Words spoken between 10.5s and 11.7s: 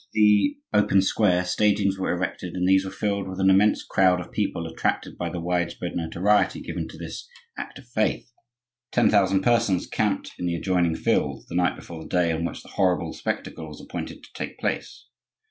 adjoining fields the